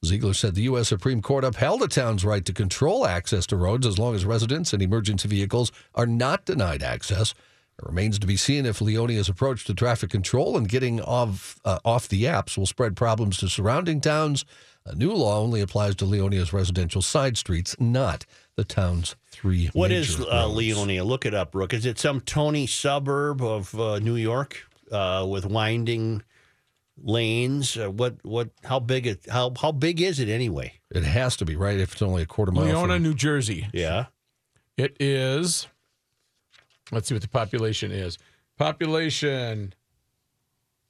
[0.04, 0.88] Zeigler said the U.S.
[0.88, 4.72] Supreme Court upheld the town's right to control access to roads as long as residents
[4.72, 7.34] and emergency vehicles are not denied access.
[7.78, 11.78] It remains to be seen if Leonia's approach to traffic control and getting off uh,
[11.84, 14.44] off the apps will spread problems to surrounding towns.
[14.84, 19.68] A new law only applies to Leonia's residential side streets, not the town's three.
[19.72, 20.54] What major is uh, roads.
[20.60, 21.04] Leonia?
[21.04, 21.72] Look it up, Brooke.
[21.72, 26.22] Is it some Tony suburb of uh, New York uh, with winding
[27.00, 27.76] lanes?
[27.76, 28.16] Uh, what?
[28.24, 28.50] What?
[28.64, 29.06] How big?
[29.06, 30.74] It, how how big is it anyway?
[30.90, 32.64] It has to be right if it's only a quarter mile.
[32.64, 33.68] Leona, from- New Jersey.
[33.72, 34.06] Yeah.
[34.76, 35.68] It is.
[36.90, 38.18] Let's see what the population is.
[38.58, 39.74] Population.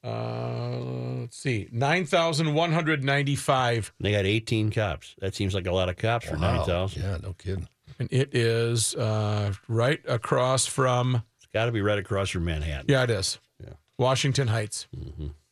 [0.05, 0.79] Uh,
[1.21, 5.15] let's see, nine thousand one hundred ninety-five, They got 18 cops.
[5.21, 6.57] That seems like a lot of cops for Wow.
[6.57, 7.03] 9,000.
[7.03, 7.69] Yeah, no kidding.
[7.99, 11.23] and it is uh, right across from.
[11.38, 12.87] It's got to be right across from Manhattan.
[12.88, 13.38] Yeah, it is.
[13.62, 13.75] Yeah.
[13.99, 14.88] Washington Heights.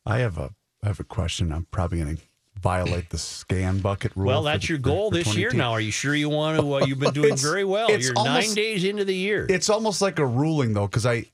[0.06, 0.50] I have a
[0.82, 1.52] I have a question.
[1.52, 2.22] I'm probably going to
[2.60, 4.26] violate the scan bucket rule.
[4.28, 5.72] Well, that's the- your goal for this year now.
[5.72, 6.74] Are you sure you want to?
[6.74, 7.88] Uh, you've been doing very well.
[7.88, 9.46] it's You're nine almost- days into the year.
[9.48, 11.26] It's almost like a ruling though, because I,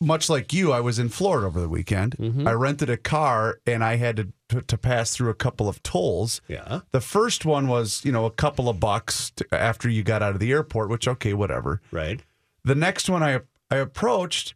[0.00, 2.16] much like you, I was in Florida over the weekend.
[2.18, 2.46] Mm-hmm.
[2.46, 5.82] I rented a car and I had to, to to pass through a couple of
[5.82, 6.40] tolls.
[6.48, 6.80] yeah.
[6.92, 10.34] The first one was, you know, a couple of bucks to, after you got out
[10.34, 11.80] of the airport, which okay, whatever.
[11.90, 12.20] Right.
[12.64, 14.54] The next one I I approached,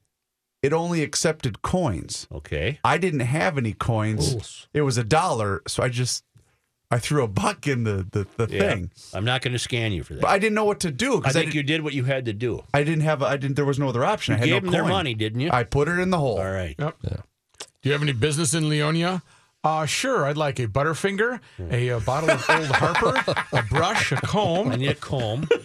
[0.63, 2.29] it only accepted coins.
[2.31, 2.79] Okay.
[2.85, 4.67] I didn't have any coins.
[4.75, 6.25] It was a dollar, so I just
[6.91, 8.69] I threw a buck in the the, the Yeah.
[8.75, 8.91] thing.
[9.15, 10.23] I'm not going to scan you for that.
[10.23, 12.05] But I didn't know what to do I because I, think you did what you
[12.05, 12.65] had to do.
[12.75, 14.35] I didn't have I didn't there was no other option.
[14.35, 15.51] I had gave no them their money, didn't you?
[15.53, 16.39] I put it in the hole.
[16.39, 16.75] All right.
[16.79, 16.97] Yep.
[17.03, 19.23] Do you have any business in Leonia?
[19.63, 20.25] Uh, sure.
[20.25, 21.39] I'd like a Butterfinger,
[21.71, 24.71] a, uh bottle of Old Harper, a brush, a comb.
[24.71, 25.49] need a comb.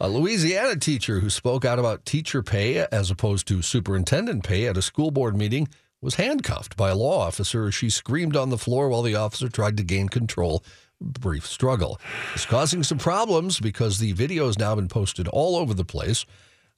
[0.00, 4.76] A Louisiana teacher who spoke out about teacher pay as opposed to superintendent pay at
[4.76, 5.68] a school board meeting
[6.02, 9.48] was handcuffed by a law officer as she screamed on the floor while the officer
[9.48, 10.62] tried to gain control.
[11.00, 11.98] Brief struggle.
[12.34, 16.26] It's causing some problems because the video has now been posted all over the place.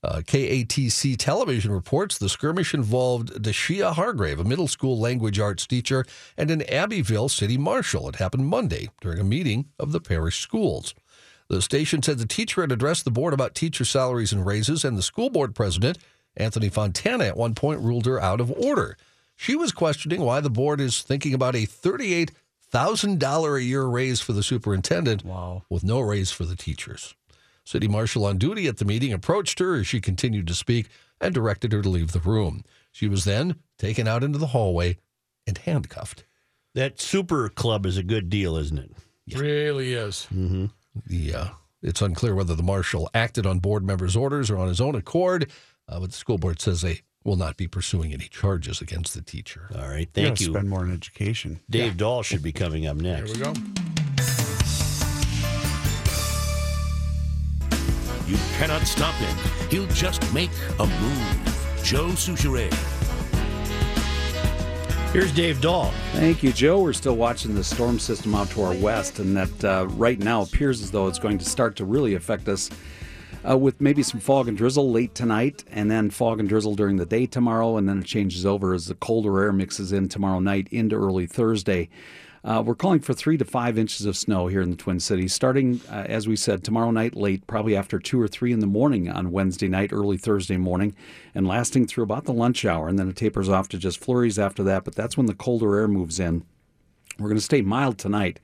[0.02, 6.04] Uh, KATC television reports the skirmish involved Deyshia Hargrave, a middle school language arts teacher,
[6.36, 8.10] and an Abbeville city marshal.
[8.10, 10.94] It happened Monday during a meeting of the parish schools.
[11.48, 14.98] The station said the teacher had addressed the board about teacher salaries and raises, and
[14.98, 15.96] the school board president,
[16.36, 18.98] Anthony Fontana, at one point ruled her out of order.
[19.36, 24.32] She was questioning why the board is thinking about a $38,000 a year raise for
[24.32, 25.24] the superintendent
[25.68, 27.14] with no raise for the teachers.
[27.64, 30.88] City marshal on duty at the meeting approached her as she continued to speak
[31.20, 32.62] and directed her to leave the room.
[32.92, 34.98] She was then taken out into the hallway
[35.46, 36.24] and handcuffed.
[36.74, 38.92] That super club is a good deal, isn't it?
[39.40, 40.26] Really is.
[41.06, 41.46] The uh,
[41.82, 45.50] it's unclear whether the marshal acted on board members' orders or on his own accord,
[45.88, 49.22] uh, but the school board says they will not be pursuing any charges against the
[49.22, 49.68] teacher.
[49.74, 50.08] All right.
[50.12, 50.46] Thank you.
[50.48, 51.60] Spend more on education.
[51.70, 53.32] Dave Dahl should be coming up next.
[53.32, 53.60] There we go.
[58.26, 59.68] You cannot stop him.
[59.70, 61.80] He'll just make a move.
[61.82, 62.72] Joe Soucheray.
[65.12, 65.92] Here's Dave Dahl.
[66.12, 66.82] Thank you, Joe.
[66.82, 70.42] We're still watching the storm system out to our west, and that uh, right now
[70.42, 72.70] appears as though it's going to start to really affect us
[73.48, 76.96] uh, with maybe some fog and drizzle late tonight, and then fog and drizzle during
[76.96, 80.40] the day tomorrow, and then it changes over as the colder air mixes in tomorrow
[80.40, 81.88] night into early Thursday.
[82.44, 85.32] Uh, we're calling for three to five inches of snow here in the Twin Cities,
[85.32, 88.66] starting, uh, as we said, tomorrow night late, probably after two or three in the
[88.66, 90.94] morning on Wednesday night, early Thursday morning,
[91.34, 92.86] and lasting through about the lunch hour.
[92.86, 95.78] And then it tapers off to just flurries after that, but that's when the colder
[95.78, 96.44] air moves in.
[97.18, 98.40] We're going to stay mild tonight.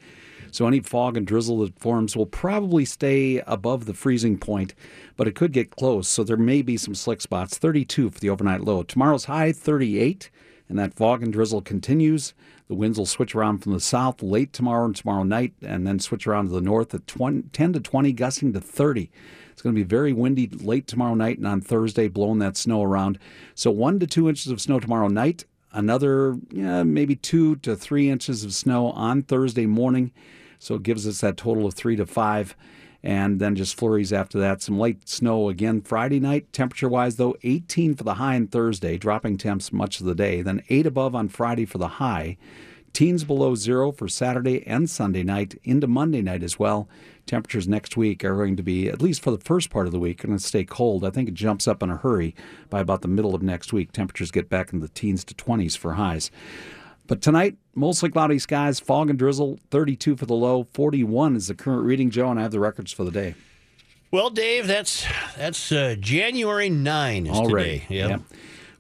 [0.51, 4.75] So any fog and drizzle that forms will probably stay above the freezing point,
[5.17, 6.09] but it could get close.
[6.09, 7.59] So there may be some slick spots.
[7.59, 8.83] 32 for the overnight low.
[8.83, 10.31] Tomorrow's high 38,
[10.69, 12.35] and that fog and drizzle continues.
[12.69, 15.99] The winds will switch around from the south late tomorrow and tomorrow night, and then
[15.99, 19.11] switch around to the north at 20, 10 to 20, gusting to 30.
[19.51, 22.83] It's going to be very windy late tomorrow night and on Thursday, blowing that snow
[22.83, 23.19] around.
[23.55, 25.45] So one to two inches of snow tomorrow night.
[25.73, 30.13] Another, yeah, maybe two to three inches of snow on Thursday morning.
[30.61, 32.55] So it gives us that total of three to five.
[33.03, 34.61] And then just flurries after that.
[34.61, 36.53] Some light snow again Friday night.
[36.53, 40.43] Temperature wise, though, 18 for the high on Thursday, dropping temps much of the day.
[40.43, 42.37] Then 8 above on Friday for the high.
[42.93, 46.89] Teens below zero for Saturday and Sunday night, into Monday night as well.
[47.25, 49.99] Temperatures next week are going to be, at least for the first part of the
[49.99, 51.05] week, going to stay cold.
[51.05, 52.35] I think it jumps up in a hurry
[52.69, 53.93] by about the middle of next week.
[53.93, 56.31] Temperatures get back in the teens to 20s for highs.
[57.07, 61.55] But tonight, mostly cloudy skies, fog and drizzle, 32 for the low, 41 is the
[61.55, 63.35] current reading, Joe, and I have the records for the day.
[64.11, 65.07] Well, Dave, that's
[65.37, 67.81] that's uh, January 9 is Already.
[67.81, 67.95] today.
[67.97, 68.11] Yep.
[68.11, 68.21] Yep.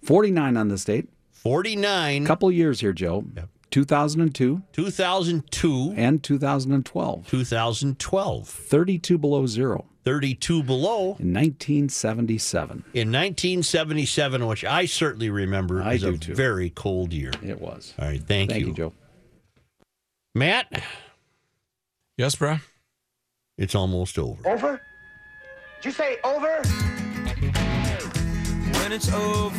[0.03, 1.09] 49 on this date.
[1.33, 3.24] 49, Couple years here, Joe.
[3.70, 7.26] 2002 2002, and 2012.
[7.29, 8.48] 2012.
[8.48, 9.87] 32 below zero.
[10.04, 16.34] 32 below In 1977, in 1977, which I certainly remember I as a too.
[16.34, 17.32] very cold year.
[17.42, 17.92] it was.
[17.98, 18.92] All right, thank, Thank you, Joe.
[20.34, 20.82] Matt,
[22.16, 22.58] Yes, bro.
[23.58, 24.48] it's almost over.
[24.48, 24.80] Over?
[25.82, 26.62] Did you say over?
[28.78, 29.56] When it's over.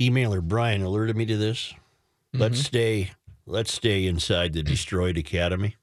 [0.00, 1.74] Emailer Brian alerted me to this.
[2.32, 2.64] Let's mm-hmm.
[2.64, 3.10] stay.
[3.46, 5.76] Let's stay inside the destroyed academy.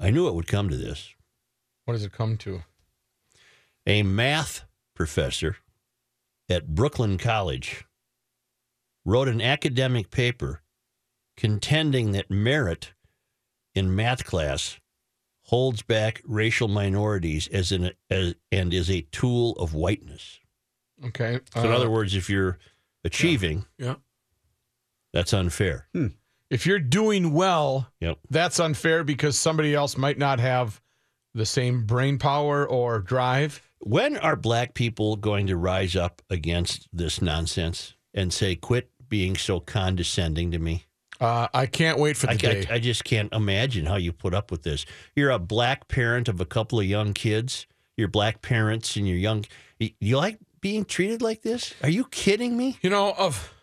[0.00, 1.14] I knew it would come to this.
[1.84, 2.62] What does it come to?
[3.86, 5.56] A math professor
[6.48, 7.84] at Brooklyn College
[9.04, 10.60] wrote an academic paper
[11.36, 12.92] contending that merit
[13.74, 14.78] in math class
[15.44, 20.40] holds back racial minorities as an as, and is a tool of whiteness.
[21.06, 21.40] Okay.
[21.54, 22.58] So in uh, other words, if you're
[23.04, 23.96] achieving, yeah.
[25.12, 25.88] that's unfair.
[26.50, 28.18] If you're doing well, Yep.
[28.30, 30.80] that's unfair because somebody else might not have
[31.34, 33.62] the same brain power or drive.
[33.80, 39.36] When are black people going to rise up against this nonsense and say, "Quit being
[39.36, 40.84] so condescending to me"?
[41.20, 42.66] Uh, I can't wait for the I, day.
[42.70, 44.84] I, I just can't imagine how you put up with this.
[45.14, 47.66] You're a black parent of a couple of young kids.
[47.96, 49.44] You're black parents and you're young.
[49.78, 51.74] You, you like being treated like this?
[51.82, 52.78] Are you kidding me?
[52.82, 53.54] you know of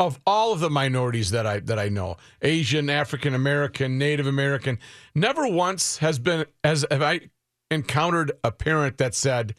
[0.00, 4.78] of all of the minorities that I that I know, Asian, African American, Native American,
[5.14, 7.30] never once has been as have I
[7.70, 9.54] encountered a parent that said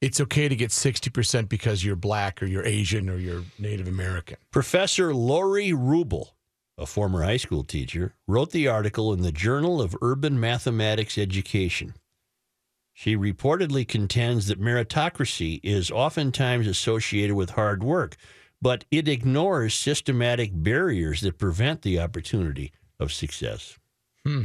[0.00, 4.36] it's okay to get 60% because you're black or you're Asian or you're Native American.
[4.50, 6.30] Professor Laurie Rubel,
[6.76, 11.94] a former high school teacher, wrote the article in the Journal of Urban Mathematics Education.
[12.92, 18.16] She reportedly contends that meritocracy is oftentimes associated with hard work,
[18.60, 23.78] but it ignores systematic barriers that prevent the opportunity of success.
[24.24, 24.42] Hmm.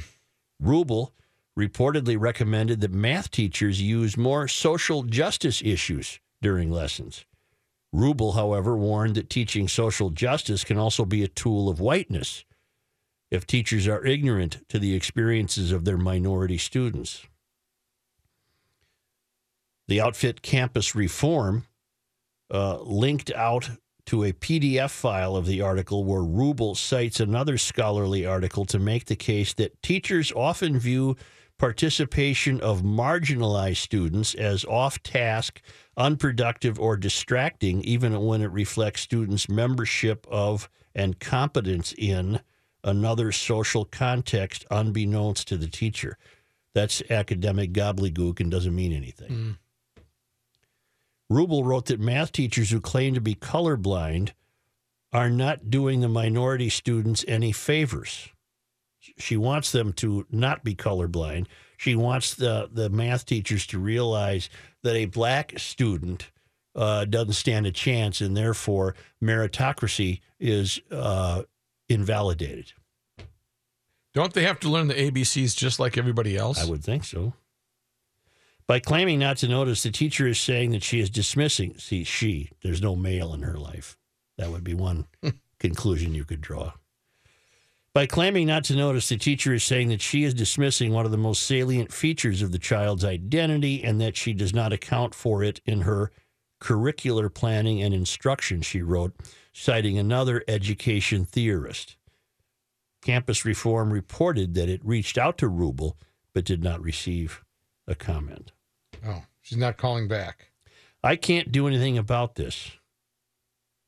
[0.62, 1.12] Rubel
[1.58, 7.26] reportedly recommended that math teachers use more social justice issues during lessons.
[7.94, 12.44] Rubel, however, warned that teaching social justice can also be a tool of whiteness
[13.30, 17.26] if teachers are ignorant to the experiences of their minority students.
[19.88, 21.66] The outfit Campus Reform
[22.54, 23.70] uh, linked out
[24.08, 29.06] to a PDF file of the article where Rubel cites another scholarly article to make
[29.06, 31.16] the case that teachers often view
[31.58, 35.62] participation of marginalized students as off task,
[35.98, 42.40] unproductive, or distracting, even when it reflects students' membership of and competence in
[42.84, 46.18] another social context unbeknownst to the teacher.
[46.74, 49.58] That's academic gobbledygook and doesn't mean anything.
[51.32, 54.32] Rubel wrote that math teachers who claim to be colorblind
[55.12, 58.30] are not doing the minority students any favors.
[59.18, 61.48] She wants them to not be colorblind.
[61.78, 64.50] She wants the, the math teachers to realize
[64.84, 66.32] that a black student
[66.76, 71.44] uh, doesn't stand a chance, and therefore meritocracy is uh,
[71.90, 72.74] invalidated.
[74.14, 76.62] Don't they have to learn the ABCs just like everybody else?
[76.62, 77.34] I would think so.
[78.68, 81.78] By claiming not to notice, the teacher is saying that she is dismissing.
[81.78, 83.98] See, she, there's no male in her life.
[84.38, 85.08] That would be one
[85.60, 86.74] conclusion you could draw.
[87.94, 91.12] By claiming not to notice, the teacher is saying that she is dismissing one of
[91.12, 95.42] the most salient features of the child's identity and that she does not account for
[95.42, 96.12] it in her
[96.62, 99.16] curricular planning and instruction, she wrote,
[99.54, 101.96] citing another education theorist.
[103.02, 105.94] Campus Reform reported that it reached out to Rubel
[106.34, 107.44] but did not receive
[107.88, 108.52] a comment.
[109.06, 110.52] Oh, she's not calling back.
[111.04, 112.72] I can't do anything about this.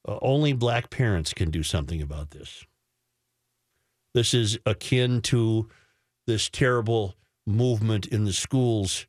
[0.07, 2.65] Uh, only black parents can do something about this.
[4.13, 5.69] This is akin to
[6.25, 7.15] this terrible
[7.45, 9.07] movement in the schools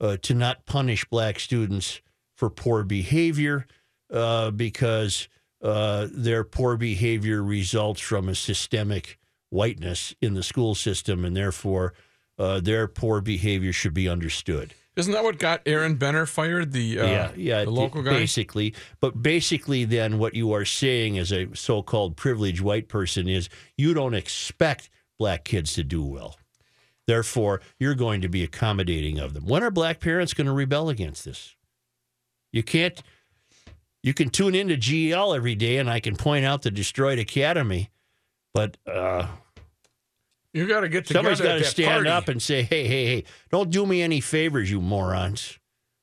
[0.00, 2.00] uh, to not punish black students
[2.36, 3.66] for poor behavior
[4.12, 5.28] uh, because
[5.62, 9.18] uh, their poor behavior results from a systemic
[9.50, 11.94] whiteness in the school system, and therefore
[12.38, 16.72] uh, their poor behavior should be understood Isn't that what got Aaron Benner fired?
[16.72, 18.10] The uh, yeah, yeah, the local guy.
[18.10, 18.74] basically.
[19.00, 23.92] But basically, then what you are saying as a so-called privileged white person is you
[23.92, 26.36] don't expect black kids to do well.
[27.06, 29.46] Therefore, you're going to be accommodating of them.
[29.46, 31.56] When are black parents going to rebel against this?
[32.52, 33.02] You can't.
[34.02, 37.90] You can tune into GL every day, and I can point out the destroyed academy.
[38.52, 39.26] But uh,
[40.54, 41.34] You got to get together.
[41.34, 42.08] somebody's got to stand party.
[42.08, 43.24] up and say, "Hey, hey, hey!
[43.50, 45.58] Don't do me any favors, you morons."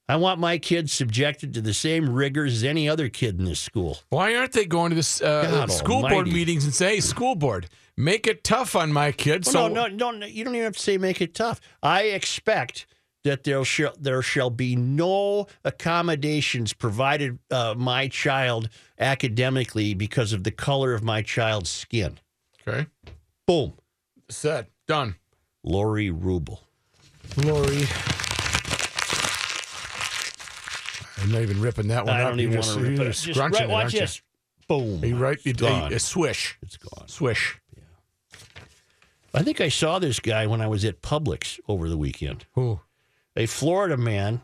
[0.10, 3.62] I want my kids subjected to the same rigors as any other kid in this
[3.62, 4.00] school.
[4.10, 7.70] Why aren't they going to the uh, school board meetings and say, "Hey, school board,
[7.96, 9.48] make it tough on my kids"?
[9.54, 11.62] Well, so no, no, no, you don't even have to say make it tough.
[11.82, 12.88] I expect
[13.24, 18.68] that there shall there shall be no accommodations provided uh, my child
[19.00, 22.20] academically because of the color of my child's skin.
[22.68, 22.88] Okay,
[23.48, 23.74] Boom,
[24.34, 25.16] said done.
[25.64, 26.60] Laurie Rubel.
[27.38, 27.88] Laurie.
[31.24, 32.30] I'm not even ripping that one I up.
[32.30, 33.12] don't You're even want just- to rip you're it.
[33.12, 34.00] just Just right, it, watch aren't you?
[34.02, 34.22] this.
[34.68, 35.04] Boom.
[35.04, 35.38] Are you right?
[35.38, 35.94] It's You- gone.
[35.94, 37.08] a, a swish, It's gone.
[37.08, 37.60] swish.
[37.76, 37.84] Yeah.
[39.34, 42.46] I think I saw this guy when I was at Publix over the weekend.
[42.54, 42.80] Who?
[43.36, 44.42] A Florida man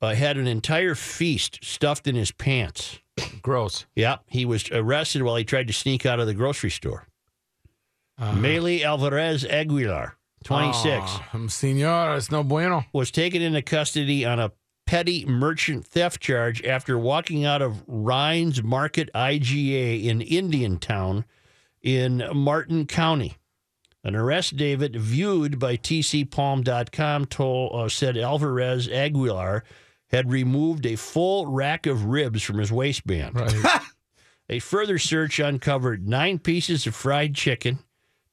[0.00, 2.98] uh, had an entire feast stuffed in his pants.
[3.42, 3.84] Gross.
[3.94, 7.06] Yeah, he was arrested while he tried to sneak out of the grocery store.
[8.20, 12.84] Uh, Alvarez Aguilar, 26, Oh, senor, it's no bueno.
[12.92, 14.52] was taken into custody on a
[14.86, 21.24] petty merchant theft charge after walking out of Rhines Market IGA in Indiantown
[21.82, 23.36] in Martin County.
[24.02, 29.62] An arrest David viewed by tcpalm.com told, uh, said Alvarez Aguilar
[30.08, 33.34] had removed a full rack of ribs from his waistband.
[33.36, 33.54] Right.
[34.48, 37.78] A further search uncovered nine pieces of fried chicken,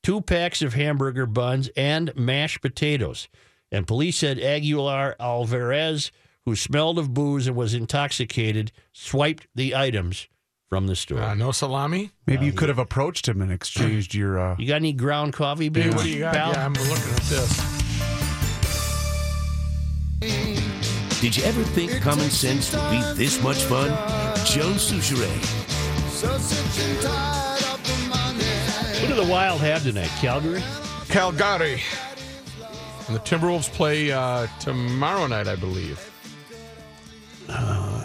[0.07, 3.27] two packs of hamburger buns, and mashed potatoes.
[3.73, 6.13] And police said Aguilar Alvarez,
[6.45, 10.29] who smelled of booze and was intoxicated, swiped the items
[10.69, 11.19] from the store.
[11.19, 12.11] Uh, no salami.
[12.25, 14.39] Maybe you could have approached him and exchanged your.
[14.39, 16.33] Uh, you got any ground coffee Hey, beans, what do you got?
[16.33, 16.53] pal?
[16.53, 17.77] Yeah, I'm looking at this.
[21.19, 23.89] Did you ever think common sense would be this much fun?
[24.45, 25.35] Joe Soucheray.
[29.07, 30.11] What do the Wild have tonight?
[30.19, 30.61] Calgary?
[31.07, 31.81] Calgary.
[33.07, 35.97] And the Timberwolves play uh, tomorrow night, I believe.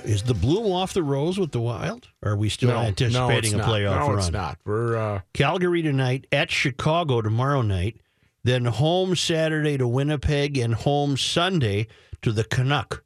[0.05, 2.07] Is the bloom off the rose with the Wild?
[2.23, 3.69] Or are we still no, no, anticipating it's a not.
[3.69, 4.19] playoff no, run?
[4.21, 4.59] it's not.
[4.65, 7.97] We're uh, Calgary tonight, at Chicago tomorrow night,
[8.45, 11.89] then home Saturday to Winnipeg and home Sunday
[12.23, 13.03] to the Canuck.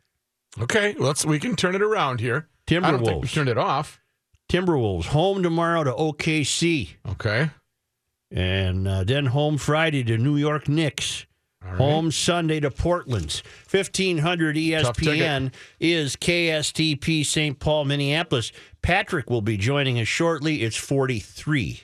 [0.60, 0.94] okay.
[0.98, 2.46] Let's we can turn it around here.
[2.68, 3.32] I Timberwolves.
[3.32, 4.00] turned it off.
[4.50, 7.48] Timberwolves home tomorrow to OKC, Okay.
[8.30, 11.26] And uh, then home Friday to New York Knicks.
[11.62, 11.78] Right.
[11.78, 13.42] Home Sunday to Portland's.
[13.68, 17.58] 1500 ESPN is KSTP St.
[17.58, 18.52] Paul, Minneapolis.
[18.82, 20.62] Patrick will be joining us shortly.
[20.62, 21.80] It's 43.